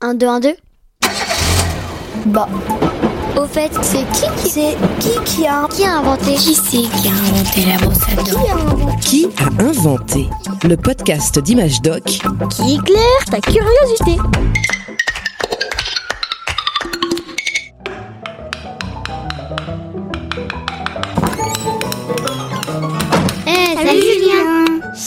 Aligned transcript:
1, 0.00 0.14
2, 0.14 0.26
1, 0.26 0.40
2 0.40 0.56
Bah, 2.26 2.48
Au 3.36 3.44
fait, 3.46 3.70
c'est 3.82 4.04
qui 4.12 4.42
qui 4.42 4.48
c'est 4.50 4.76
qui 5.00 5.10
qui 5.24 5.46
a 5.46 5.66
qui 5.68 5.84
a 5.84 5.98
inventé? 5.98 6.34
Qui 6.34 6.54
c'est 6.54 6.82
qui 6.82 7.08
a 7.08 7.12
inventé 7.12 7.64
la 7.66 7.76
brosse 7.78 8.02
à 8.10 8.14
dents? 8.16 8.24
Qui 8.24 8.46
a 8.46 8.54
inventé? 8.54 9.00
Qui 9.00 9.28
a 9.38 9.64
inventé 9.64 10.28
le 10.68 10.76
podcast 10.76 11.38
d'Image 11.40 11.80
Doc? 11.82 12.02
Qui 12.04 12.74
éclaire 12.76 13.24
ta 13.30 13.40
curiosité 13.40 14.16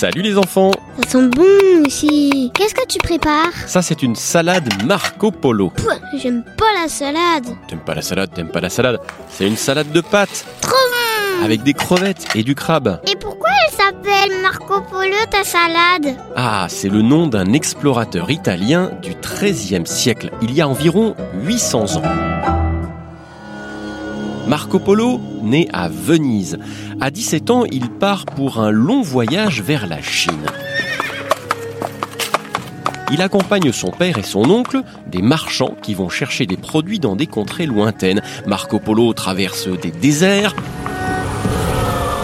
Salut 0.01 0.23
les 0.23 0.35
enfants 0.35 0.71
Ça 1.03 1.09
sent 1.09 1.27
bon 1.27 1.83
ici 1.87 2.49
Qu'est-ce 2.55 2.73
que 2.73 2.87
tu 2.87 2.97
prépares? 2.97 3.53
Ça 3.67 3.83
c'est 3.83 4.01
une 4.01 4.15
salade 4.15 4.67
Marco 4.83 5.29
Polo. 5.29 5.69
Pouah, 5.69 5.99
J'aime 6.17 6.43
pas 6.57 6.81
la 6.81 6.89
salade 6.89 7.45
T'aimes 7.67 7.81
pas 7.85 7.93
la 7.93 8.01
salade, 8.01 8.31
t'aimes 8.33 8.49
pas 8.49 8.61
la 8.61 8.71
salade. 8.71 8.99
C'est 9.29 9.47
une 9.47 9.57
salade 9.57 9.91
de 9.91 10.01
pâtes 10.01 10.43
Trop 10.59 10.71
bon 10.71 11.45
avec 11.45 11.61
des 11.61 11.73
crevettes 11.73 12.25
et 12.33 12.41
du 12.41 12.55
crabe. 12.55 12.99
Et 13.11 13.15
pourquoi 13.15 13.49
elle 13.67 13.75
s'appelle 13.75 14.41
Marco 14.41 14.81
Polo 14.81 15.13
ta 15.29 15.43
salade? 15.43 16.17
Ah, 16.35 16.65
c'est 16.67 16.89
le 16.89 17.03
nom 17.03 17.27
d'un 17.27 17.53
explorateur 17.53 18.31
italien 18.31 18.89
du 19.03 19.13
XIIIe 19.13 19.85
siècle, 19.85 20.31
il 20.41 20.51
y 20.51 20.61
a 20.61 20.67
environ 20.67 21.15
800 21.43 21.97
ans. 21.97 22.50
Marco 24.51 24.79
Polo, 24.79 25.21
né 25.41 25.69
à 25.71 25.87
Venise. 25.87 26.59
À 26.99 27.09
17 27.09 27.51
ans, 27.51 27.63
il 27.71 27.89
part 27.89 28.25
pour 28.25 28.59
un 28.59 28.69
long 28.69 29.01
voyage 29.01 29.61
vers 29.61 29.87
la 29.87 30.01
Chine. 30.01 30.45
Il 33.13 33.21
accompagne 33.21 33.71
son 33.71 33.91
père 33.91 34.17
et 34.17 34.23
son 34.23 34.43
oncle, 34.49 34.81
des 35.07 35.21
marchands 35.21 35.73
qui 35.81 35.93
vont 35.93 36.09
chercher 36.09 36.47
des 36.47 36.57
produits 36.57 36.99
dans 36.99 37.15
des 37.15 37.27
contrées 37.27 37.65
lointaines. 37.65 38.21
Marco 38.45 38.77
Polo 38.79 39.13
traverse 39.13 39.69
des 39.69 39.91
déserts, 39.91 40.53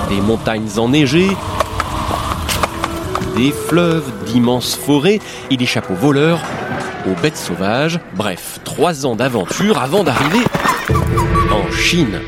des 0.09 0.19
montagnes 0.19 0.67
enneigées, 0.79 1.31
des 3.37 3.51
fleuves, 3.51 4.11
d'immenses 4.25 4.75
forêts. 4.75 5.21
Il 5.49 5.61
échappe 5.61 5.89
aux 5.89 5.95
voleurs, 5.95 6.41
aux 7.09 7.21
bêtes 7.21 7.37
sauvages. 7.37 8.01
Bref, 8.17 8.59
trois 8.65 9.05
ans 9.05 9.15
d'aventure 9.15 9.81
avant 9.81 10.03
d'arriver 10.03 10.43
Chine, 11.77 12.19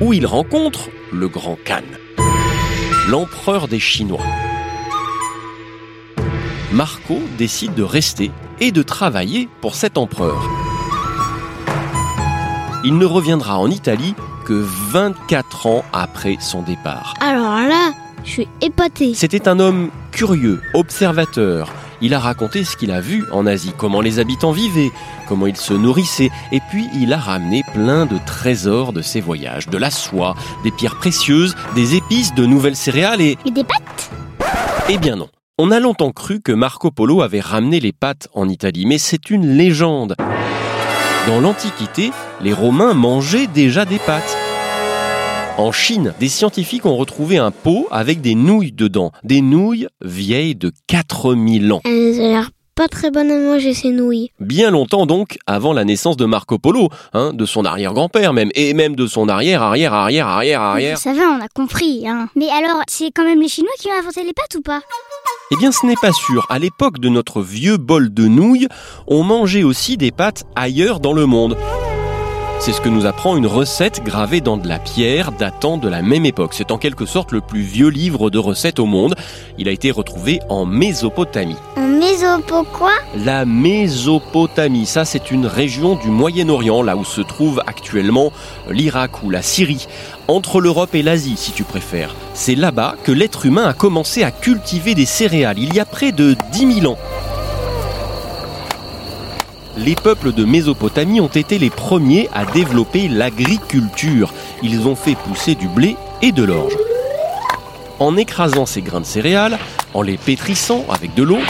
où 0.00 0.12
il 0.12 0.26
rencontre 0.26 0.90
le 1.10 1.28
grand 1.28 1.56
Khan, 1.64 1.80
l'empereur 3.08 3.66
des 3.66 3.80
Chinois. 3.80 4.24
Marco 6.72 7.20
décide 7.38 7.74
de 7.74 7.82
rester 7.82 8.30
et 8.60 8.72
de 8.72 8.82
travailler 8.82 9.48
pour 9.62 9.74
cet 9.74 9.96
empereur. 9.96 10.50
Il 12.84 12.98
ne 12.98 13.06
reviendra 13.06 13.58
en 13.58 13.70
Italie 13.70 14.14
que 14.44 14.52
24 14.52 15.66
ans 15.66 15.84
après 15.94 16.36
son 16.40 16.62
départ. 16.62 17.14
Alors 17.20 17.54
là, 17.54 17.92
je 18.24 18.30
suis 18.30 18.48
épatée 18.60 19.14
C'était 19.14 19.48
un 19.48 19.60
homme 19.60 19.90
curieux, 20.12 20.60
observateur. 20.74 21.72
Il 22.00 22.14
a 22.14 22.20
raconté 22.20 22.64
ce 22.64 22.76
qu'il 22.76 22.90
a 22.90 23.00
vu 23.00 23.24
en 23.32 23.46
Asie, 23.46 23.72
comment 23.76 24.00
les 24.00 24.18
habitants 24.18 24.52
vivaient, 24.52 24.90
comment 25.28 25.46
ils 25.46 25.56
se 25.56 25.72
nourrissaient, 25.72 26.30
et 26.52 26.60
puis 26.70 26.88
il 26.94 27.12
a 27.12 27.18
ramené 27.18 27.62
plein 27.72 28.06
de 28.06 28.18
trésors 28.26 28.92
de 28.92 29.02
ses 29.02 29.20
voyages, 29.20 29.68
de 29.68 29.78
la 29.78 29.90
soie, 29.90 30.34
des 30.62 30.70
pierres 30.70 30.96
précieuses, 30.96 31.54
des 31.74 31.94
épices, 31.94 32.34
de 32.34 32.44
nouvelles 32.44 32.76
céréales 32.76 33.20
et... 33.20 33.38
Et 33.46 33.50
des 33.50 33.64
pâtes? 33.64 34.10
Eh 34.88 34.98
bien 34.98 35.16
non. 35.16 35.28
On 35.58 35.70
a 35.70 35.80
longtemps 35.80 36.12
cru 36.12 36.42
que 36.42 36.52
Marco 36.52 36.90
Polo 36.90 37.22
avait 37.22 37.40
ramené 37.40 37.80
les 37.80 37.92
pâtes 37.92 38.28
en 38.34 38.46
Italie, 38.46 38.84
mais 38.84 38.98
c'est 38.98 39.30
une 39.30 39.56
légende. 39.56 40.14
Dans 41.26 41.40
l'Antiquité, 41.40 42.12
les 42.42 42.52
Romains 42.52 42.92
mangeaient 42.92 43.46
déjà 43.46 43.86
des 43.86 43.98
pâtes. 43.98 44.35
En 45.58 45.72
Chine, 45.72 46.12
des 46.20 46.28
scientifiques 46.28 46.84
ont 46.84 46.96
retrouvé 46.96 47.38
un 47.38 47.50
pot 47.50 47.86
avec 47.90 48.20
des 48.20 48.34
nouilles 48.34 48.72
dedans, 48.72 49.10
des 49.24 49.40
nouilles 49.40 49.88
vieilles 50.02 50.54
de 50.54 50.70
4000 50.86 51.72
ans. 51.72 51.80
L'air 51.84 52.50
pas 52.74 52.88
très 52.88 53.10
bonnes 53.10 53.30
à 53.30 53.38
manger 53.38 53.72
ces 53.72 53.88
nouilles. 53.88 54.32
Bien 54.38 54.70
longtemps 54.70 55.06
donc 55.06 55.38
avant 55.46 55.72
la 55.72 55.86
naissance 55.86 56.18
de 56.18 56.26
Marco 56.26 56.58
Polo, 56.58 56.90
hein, 57.14 57.32
de 57.32 57.46
son 57.46 57.64
arrière-grand-père 57.64 58.34
même, 58.34 58.50
et 58.54 58.74
même 58.74 58.94
de 58.96 59.06
son 59.06 59.30
arrière-arrière-arrière-arrière-arrière. 59.30 60.98
Ça 60.98 61.14
va, 61.14 61.22
on 61.22 61.42
a 61.42 61.48
compris, 61.48 62.06
hein. 62.06 62.28
Mais 62.36 62.50
alors, 62.50 62.82
c'est 62.86 63.10
quand 63.10 63.24
même 63.24 63.40
les 63.40 63.48
Chinois 63.48 63.72
qui 63.78 63.88
ont 63.88 63.98
inventé 63.98 64.24
les 64.24 64.34
pâtes 64.34 64.56
ou 64.58 64.60
pas? 64.60 64.82
Eh 65.52 65.56
bien 65.56 65.72
ce 65.72 65.86
n'est 65.86 65.96
pas 66.02 66.12
sûr, 66.12 66.44
à 66.50 66.58
l'époque 66.58 66.98
de 66.98 67.08
notre 67.08 67.40
vieux 67.40 67.78
bol 67.78 68.12
de 68.12 68.26
nouilles, 68.26 68.68
on 69.06 69.22
mangeait 69.22 69.62
aussi 69.62 69.96
des 69.96 70.10
pâtes 70.10 70.44
ailleurs 70.54 71.00
dans 71.00 71.14
le 71.14 71.24
monde. 71.24 71.56
C'est 72.58 72.72
ce 72.72 72.80
que 72.80 72.88
nous 72.88 73.06
apprend 73.06 73.36
une 73.36 73.46
recette 73.46 74.02
gravée 74.02 74.40
dans 74.40 74.56
de 74.56 74.66
la 74.66 74.78
pierre 74.78 75.30
datant 75.32 75.76
de 75.76 75.88
la 75.88 76.02
même 76.02 76.26
époque. 76.26 76.54
C'est 76.54 76.72
en 76.72 76.78
quelque 76.78 77.06
sorte 77.06 77.32
le 77.32 77.40
plus 77.40 77.60
vieux 77.60 77.88
livre 77.88 78.28
de 78.30 78.38
recettes 78.38 78.78
au 78.78 78.86
monde. 78.86 79.14
Il 79.58 79.68
a 79.68 79.72
été 79.72 79.90
retrouvé 79.90 80.40
en 80.48 80.66
Mésopotamie. 80.66 81.56
En 82.52 82.64
quoi? 82.64 82.92
La 83.24 83.44
Mésopotamie, 83.44 84.86
ça 84.86 85.04
c'est 85.04 85.30
une 85.30 85.46
région 85.46 85.96
du 85.96 86.08
Moyen-Orient, 86.08 86.82
là 86.82 86.96
où 86.96 87.04
se 87.04 87.20
trouve 87.20 87.62
actuellement 87.66 88.32
l'Irak 88.70 89.22
ou 89.22 89.30
la 89.30 89.42
Syrie, 89.42 89.86
entre 90.26 90.60
l'Europe 90.60 90.94
et 90.94 91.02
l'Asie 91.02 91.36
si 91.36 91.52
tu 91.52 91.62
préfères. 91.62 92.14
C'est 92.32 92.54
là-bas 92.54 92.96
que 93.04 93.12
l'être 93.12 93.44
humain 93.44 93.66
a 93.66 93.74
commencé 93.74 94.22
à 94.22 94.30
cultiver 94.30 94.94
des 94.94 95.06
céréales, 95.06 95.58
il 95.58 95.74
y 95.74 95.80
a 95.80 95.84
près 95.84 96.12
de 96.12 96.36
10 96.52 96.80
000 96.80 96.92
ans. 96.92 96.98
Les 99.78 99.94
peuples 99.94 100.32
de 100.32 100.44
Mésopotamie 100.44 101.20
ont 101.20 101.26
été 101.26 101.58
les 101.58 101.68
premiers 101.68 102.30
à 102.32 102.46
développer 102.46 103.08
l'agriculture. 103.08 104.32
Ils 104.62 104.88
ont 104.88 104.96
fait 104.96 105.16
pousser 105.16 105.54
du 105.54 105.68
blé 105.68 105.96
et 106.22 106.32
de 106.32 106.42
l'orge. 106.42 106.76
En 107.98 108.16
écrasant 108.16 108.64
ces 108.64 108.80
grains 108.80 109.02
de 109.02 109.06
céréales, 109.06 109.58
en 109.92 110.00
les 110.00 110.16
pétrissant 110.16 110.86
avec 110.88 111.14
de 111.14 111.22
l'eau, 111.22 111.40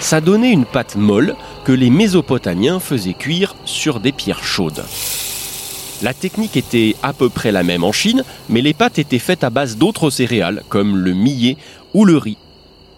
ça 0.00 0.20
donnait 0.20 0.50
une 0.50 0.64
pâte 0.64 0.96
molle 0.96 1.36
que 1.64 1.72
les 1.72 1.88
Mésopotamiens 1.88 2.80
faisaient 2.80 3.14
cuire 3.14 3.54
sur 3.64 4.00
des 4.00 4.12
pierres 4.12 4.44
chaudes. 4.44 4.84
La 6.02 6.14
technique 6.14 6.56
était 6.56 6.96
à 7.02 7.12
peu 7.12 7.28
près 7.28 7.52
la 7.52 7.62
même 7.62 7.84
en 7.84 7.92
Chine, 7.92 8.24
mais 8.48 8.60
les 8.60 8.74
pâtes 8.74 8.98
étaient 8.98 9.20
faites 9.20 9.44
à 9.44 9.50
base 9.50 9.76
d'autres 9.76 10.10
céréales, 10.10 10.64
comme 10.68 10.96
le 10.96 11.12
millet 11.12 11.56
ou 11.94 12.04
le 12.04 12.18
riz. 12.18 12.36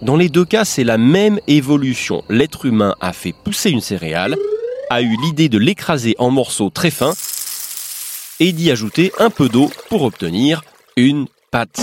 Dans 0.02 0.16
les 0.16 0.28
deux 0.28 0.44
cas, 0.44 0.64
c'est 0.64 0.84
la 0.84 0.98
même 0.98 1.40
évolution. 1.46 2.22
L'être 2.28 2.66
humain 2.66 2.94
a 3.00 3.12
fait 3.12 3.32
pousser 3.32 3.70
une 3.70 3.80
céréale, 3.80 4.36
a 4.90 5.00
eu 5.00 5.16
l'idée 5.22 5.48
de 5.48 5.58
l'écraser 5.58 6.14
en 6.18 6.30
morceaux 6.30 6.70
très 6.70 6.90
fins 6.90 7.14
et 8.38 8.52
d'y 8.52 8.70
ajouter 8.70 9.12
un 9.18 9.30
peu 9.30 9.48
d'eau 9.48 9.70
pour 9.88 10.02
obtenir 10.02 10.62
une 10.96 11.26
pâte. 11.50 11.80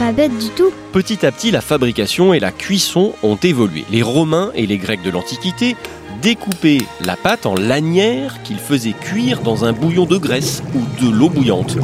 Pas 0.00 0.12
bête 0.12 0.36
du 0.38 0.48
tout. 0.48 0.72
Petit 0.92 1.24
à 1.24 1.30
petit, 1.30 1.50
la 1.50 1.60
fabrication 1.60 2.34
et 2.34 2.40
la 2.40 2.50
cuisson 2.50 3.12
ont 3.22 3.36
évolué. 3.36 3.84
Les 3.90 4.02
Romains 4.02 4.50
et 4.54 4.66
les 4.66 4.78
Grecs 4.78 5.02
de 5.02 5.10
l'Antiquité 5.10 5.76
découpaient 6.20 6.82
la 7.04 7.16
pâte 7.16 7.46
en 7.46 7.54
lanières 7.54 8.42
qu'ils 8.42 8.58
faisaient 8.58 8.94
cuire 8.98 9.42
dans 9.42 9.64
un 9.64 9.72
bouillon 9.72 10.06
de 10.06 10.16
graisse 10.16 10.62
ou 10.74 11.04
de 11.04 11.10
l'eau 11.10 11.28
bouillante. 11.28 11.76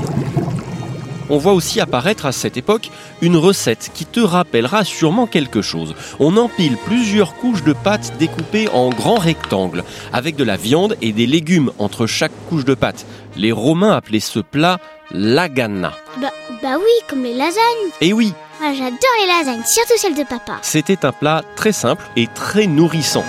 On 1.29 1.39
voit 1.39 1.53
aussi 1.55 1.81
apparaître 1.81 2.27
à 2.27 2.33
cette 2.33 2.57
époque 2.57 2.91
une 3.21 3.37
recette 3.37 3.91
qui 3.95 4.07
te 4.07 4.21
rappellera 4.21 4.85
sûrement 4.85 5.27
quelque 5.27 5.63
chose. 5.63 5.95
On 6.21 6.37
empile 6.37 6.77
plusieurs 6.85 7.35
couches 7.35 7.65
de 7.65 7.73
pâte 7.73 8.13
découpées 8.19 8.69
en 8.69 8.91
grands 8.91 9.19
rectangles, 9.19 9.85
avec 10.13 10.37
de 10.37 10.45
la 10.45 10.57
viande 10.57 10.97
et 11.03 11.13
des 11.13 11.27
légumes 11.27 11.73
entre 11.79 12.07
chaque 12.07 12.33
couche 12.49 12.65
de 12.65 12.75
pâte. 12.75 13.07
Les 13.37 13.53
Romains 13.53 13.93
appelaient 13.93 14.21
ce 14.21 14.39
plat 14.41 14.79
lagana. 15.11 15.93
Bah, 16.21 16.31
bah 16.63 16.77
oui, 16.79 16.93
comme 17.09 17.23
les 17.23 17.35
lasagnes. 17.35 17.91
Et 18.01 18.13
oui, 18.13 18.33
Ah, 18.63 18.73
j'adore 18.73 19.17
les 19.21 19.27
lasagnes, 19.27 19.65
surtout 19.65 19.99
celles 19.99 20.15
de 20.17 20.25
papa. 20.25 20.59
C'était 20.63 21.05
un 21.05 21.13
plat 21.13 21.43
très 21.57 21.73
simple 21.73 22.05
et 22.17 22.27
très 22.35 22.67
nourrissant. 22.67 23.25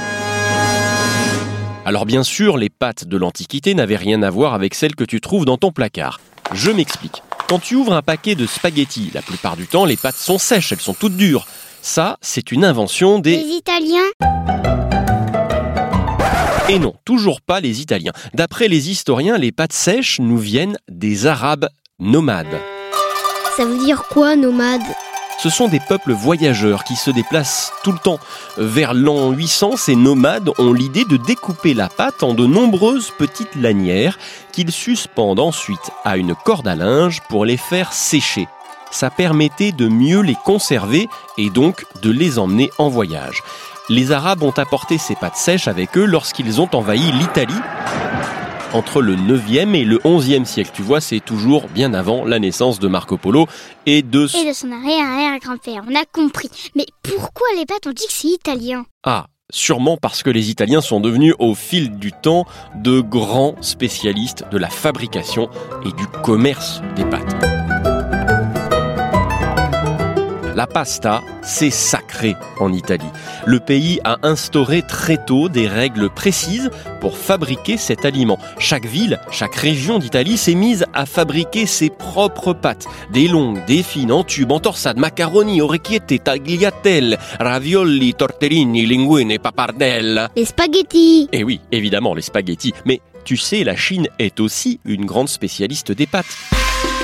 Alors 1.86 2.06
bien 2.06 2.24
sûr, 2.24 2.58
les 2.58 2.70
pâtes 2.70 3.06
de 3.06 3.18
l'Antiquité 3.18 3.74
n'avaient 3.74 3.96
rien 3.96 4.22
à 4.22 4.30
voir 4.30 4.54
avec 4.54 4.76
celles 4.76 4.96
que 4.96 5.04
tu 5.06 5.22
trouves 5.22 5.46
dans 5.46 5.58
ton 5.58 5.72
placard. 5.72 6.20
Je 6.54 6.70
m'explique. 6.72 7.24
Quand 7.48 7.60
tu 7.60 7.76
ouvres 7.76 7.94
un 7.94 8.02
paquet 8.02 8.36
de 8.36 8.46
spaghettis, 8.46 9.10
la 9.14 9.22
plupart 9.22 9.56
du 9.56 9.68
temps, 9.68 9.86
les 9.86 9.96
pâtes 9.96 10.18
sont 10.18 10.38
sèches, 10.38 10.74
elles 10.74 10.82
sont 10.82 10.94
toutes 10.94 11.16
dures. 11.16 11.48
Ça, 11.82 12.18
c'est 12.20 12.52
une 12.52 12.66
invention 12.66 13.16
Les 13.16 13.22
des... 13.22 13.36
Italiens 13.38 14.10
Et 16.68 16.78
non, 16.78 16.94
toujours 17.06 17.40
pas 17.40 17.62
les 17.62 17.80
Italiens. 17.80 18.12
D'après 18.34 18.68
les 18.68 18.90
historiens, 18.90 19.38
les 19.38 19.54
pâtes 19.54 19.72
sèches 19.72 20.20
nous 20.20 20.38
viennent 20.38 20.78
des 20.90 21.26
Arabes 21.26 21.70
nomades. 22.00 22.60
Ça 23.56 23.66
veut 23.66 23.80
dire 23.80 24.04
quoi, 24.10 24.36
nomade 24.36 24.82
Ce 25.38 25.50
sont 25.50 25.68
des 25.68 25.80
peuples 25.80 26.14
voyageurs 26.14 26.84
qui 26.84 26.96
se 26.96 27.12
déplacent 27.12 27.72
tout 27.84 27.92
le 27.92 28.00
temps. 28.00 28.20
Vers 28.58 28.96
l'an 28.96 29.32
800, 29.32 29.78
ces 29.78 29.96
nomades 29.96 30.50
ont 30.58 30.74
l'idée 30.74 31.06
de 31.06 31.18
découper 31.18 31.76
la 31.76 31.90
pâte 31.90 32.24
en 32.24 32.34
de 32.34 32.48
nombreuses 32.48 33.12
petites 33.12 33.56
lanières 33.56 34.18
qu'ils 34.52 34.72
suspendent 34.72 35.40
ensuite 35.40 35.92
à 36.04 36.18
une 36.18 36.34
corde 36.34 36.68
à 36.68 36.76
linge 36.76 37.22
pour 37.30 37.46
les 37.46 37.58
faire 37.58 37.94
sécher. 37.94 38.48
Ça 38.90 39.12
permettait 39.12 39.74
de 39.74 39.88
mieux 39.88 40.22
les 40.22 40.38
conserver 40.44 41.08
et 41.38 41.50
donc 41.52 41.86
de 42.02 42.10
les 42.10 42.40
emmener 42.40 42.72
en 42.80 42.90
voyage. 42.90 43.44
Les 43.90 44.12
Arabes 44.12 44.44
ont 44.44 44.58
apporté 44.58 44.98
ces 44.98 45.16
pâtes 45.16 45.38
sèches 45.38 45.68
avec 45.68 45.98
eux 45.98 46.06
lorsqu'ils 46.06 46.60
ont 46.60 46.70
envahi 46.74 47.12
l'Italie 47.12 47.54
entre 48.74 49.02
le 49.02 49.16
9e 49.16 49.76
et 49.76 49.84
le 49.84 49.98
11e 50.00 50.46
siècle. 50.46 50.72
Tu 50.74 50.82
vois, 50.82 51.02
c'est 51.02 51.20
toujours 51.20 51.68
bien 51.68 51.94
avant 51.94 52.26
la 52.26 52.40
naissance 52.40 52.80
de 52.80 52.88
Marco 52.88 53.18
Polo 53.18 53.48
et 53.86 54.02
de... 54.02 54.28
Et 54.38 54.48
de 54.48 54.54
son 54.54 54.72
arrière-arrière-grand-père, 54.72 55.84
on 55.90 55.96
a 55.96 56.06
compris. 56.06 56.50
Mais 56.76 56.86
pourquoi 57.04 57.48
les 57.58 57.66
pâtes 57.66 57.88
ont 57.88 57.94
dit 57.94 58.06
que 58.06 58.14
c'est 58.14 58.28
italien? 58.30 58.86
Ah, 59.04 59.28
sûrement 59.52 59.98
parce 59.98 60.24
que 60.24 60.30
les 60.30 60.50
Italiens 60.50 60.82
sont 60.82 61.00
devenus 61.00 61.34
au 61.40 61.56
fil 61.56 61.98
du 61.98 62.12
temps 62.12 62.46
de 62.76 63.02
grands 63.02 63.56
spécialistes 63.62 64.46
de 64.52 64.58
la 64.58 64.70
fabrication 64.70 65.50
et 65.86 65.92
du 65.94 66.08
commerce 66.24 66.82
des 66.96 67.06
pâtes. 67.06 67.27
La 70.58 70.66
pasta, 70.66 71.22
c'est 71.44 71.70
sacré 71.70 72.36
en 72.60 72.74
Italie. 72.74 73.06
Le 73.46 73.60
pays 73.60 74.00
a 74.04 74.18
instauré 74.24 74.82
très 74.82 75.24
tôt 75.24 75.50
des 75.50 75.68
règles 75.68 76.10
précises 76.10 76.72
pour 77.00 77.16
fabriquer 77.16 77.78
cet 77.78 78.06
aliment. 78.06 78.40
Chaque 78.58 78.88
ville, 78.88 79.20
chaque 79.30 79.54
région 79.54 80.00
d'Italie 80.00 80.36
s'est 80.36 80.56
mise 80.56 80.88
à 80.96 81.06
fabriquer 81.06 81.68
ses 81.68 81.92
propres 81.92 82.54
pâtes. 82.54 82.88
Des 83.14 83.28
longues, 83.28 83.64
des 83.68 83.84
fines, 83.84 84.12
en 84.12 84.24
tube, 84.24 84.52
en 84.52 84.60
torsade, 84.60 84.98
macaroni, 84.98 85.62
orecchiette, 85.62 86.24
tagliatelle, 86.24 87.20
ravioli, 87.40 88.16
tortellini, 88.16 88.88
linguine, 88.88 89.38
papardelle. 89.38 90.28
Les 90.36 90.46
spaghettis 90.46 91.30
Et 91.34 91.44
oui, 91.44 91.62
évidemment, 91.72 92.16
les 92.16 92.24
spaghettis. 92.24 92.74
Mais 92.84 93.00
tu 93.26 93.38
sais, 93.38 93.64
la 93.64 93.76
Chine 93.76 94.08
est 94.18 94.40
aussi 94.40 94.80
une 94.86 95.06
grande 95.06 95.30
spécialiste 95.30 95.92
des 95.92 96.08
pâtes. 96.08 96.26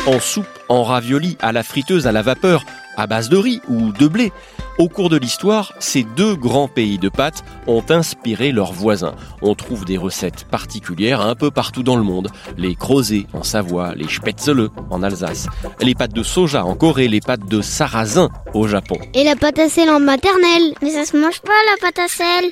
En 0.08 0.20
soupe, 0.20 0.48
en 0.70 0.84
ravioli, 0.84 1.38
à 1.40 1.52
la 1.52 1.62
friteuse, 1.62 2.08
à 2.08 2.12
la 2.12 2.24
vapeur, 2.24 2.66
à 2.98 3.08
base 3.08 3.30
de 3.30 3.38
riz 3.38 3.62
ou 3.68 3.92
de 3.92 4.08
blé. 4.08 4.32
Au 4.80 4.90
cours 4.90 5.10
de 5.10 5.18
l'histoire, 5.18 5.74
ces 5.80 6.04
deux 6.04 6.36
grands 6.36 6.68
pays 6.68 6.98
de 6.98 7.10
pâtes 7.10 7.44
ont 7.68 7.84
inspiré 7.90 8.52
leurs 8.52 8.74
voisins. 8.74 9.16
On 9.42 9.54
trouve 9.54 9.86
des 9.86 9.98
recettes 9.98 10.46
particulières 10.46 11.22
un 11.22 11.36
peu 11.36 11.52
partout 11.52 11.84
dans 11.84 11.96
le 11.96 12.04
monde. 12.04 12.30
Les 12.58 12.76
crozets 12.76 13.28
en 13.34 13.44
Savoie, 13.44 13.94
les 13.96 14.08
spätzle 14.08 14.70
en 14.90 15.04
Alsace, 15.04 15.48
les 15.80 15.94
pâtes 15.94 16.14
de 16.14 16.24
soja 16.24 16.66
en 16.66 16.76
Corée, 16.76 17.08
les 17.08 17.22
pâtes 17.22 17.48
de 17.48 17.62
sarrasin 17.62 18.30
au 18.54 18.68
Japon. 18.68 18.98
Et 19.14 19.24
la 19.24 19.36
pâte 19.36 19.60
à 19.60 19.70
sel 19.70 19.90
en 19.90 20.00
maternelle. 20.00 20.74
Mais 20.82 20.90
ça 20.90 21.06
se 21.06 21.16
mange 21.18 21.40
pas 21.42 21.52
la 21.72 21.88
pâte 21.88 22.00
à 22.00 22.08
sel 22.08 22.52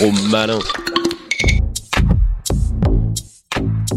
Gros 0.00 0.12
malin. 0.30 0.58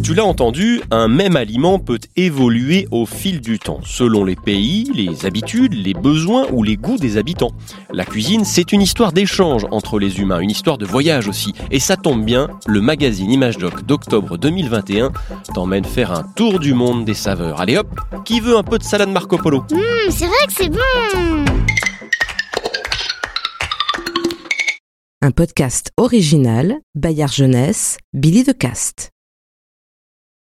Tu 0.08 0.14
l'as 0.14 0.24
entendu, 0.24 0.80
un 0.90 1.10
même 1.10 1.36
aliment 1.36 1.80
peut 1.80 2.00
évoluer 2.16 2.88
au 2.92 3.06
fil 3.06 3.42
du 3.42 3.60
temps, 3.60 3.82
selon 3.84 4.24
les 4.24 4.38
pays, 4.38 4.90
les 4.96 5.26
habitudes, 5.26 5.74
les 5.74 5.94
besoins 5.94 6.48
ou 6.54 6.64
les 6.64 6.78
goûts 6.78 6.96
des 6.96 7.18
habitants. 7.18 7.52
La 7.92 8.06
cuisine, 8.06 8.46
c'est 8.46 8.72
une 8.72 8.82
histoire 8.82 9.12
d'échange 9.12 9.66
entre 9.70 10.00
les 10.00 10.22
humains, 10.22 10.40
une 10.40 10.50
histoire 10.50 10.78
de 10.78 10.86
voyage 10.86 11.28
aussi. 11.28 11.52
Et 11.72 11.82
ça 11.82 11.98
tombe 11.98 12.24
bien, 12.24 12.48
le 12.68 12.80
magazine 12.80 13.30
Image 13.30 13.58
Doc 13.58 13.86
d'octobre 13.86 14.38
2021 14.38 15.12
t'emmène 15.54 15.84
faire 15.84 16.14
un 16.14 16.24
tour 16.24 16.60
du 16.60 16.74
monde 16.74 17.04
des 17.04 17.14
saveurs. 17.14 17.60
Allez 17.60 17.76
hop, 17.76 17.90
qui 18.24 18.40
veut 18.40 18.56
un 18.56 18.64
peu 18.64 18.78
de 18.78 18.84
salade 18.84 19.10
Marco 19.10 19.38
Polo 19.38 19.66
Hum, 19.74 19.82
c'est 20.10 20.28
vrai 20.28 20.48
que 20.48 20.54
c'est 20.54 20.70
bon 20.70 21.44
Un 25.22 25.32
podcast 25.32 25.92
original, 25.98 26.78
Bayard 26.96 27.34
Jeunesse, 27.34 27.98
Billy 28.14 28.46
de 28.46 28.54
Cast. 28.54 29.12